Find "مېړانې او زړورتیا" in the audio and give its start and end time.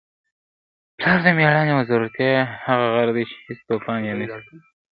1.37-2.41